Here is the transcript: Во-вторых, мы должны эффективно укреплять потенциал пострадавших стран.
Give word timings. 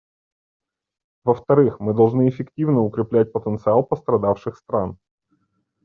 Во-вторых, 1.25 1.79
мы 1.79 1.93
должны 1.93 2.27
эффективно 2.27 2.79
укреплять 2.79 3.31
потенциал 3.31 3.83
пострадавших 3.83 4.57
стран. 4.57 4.97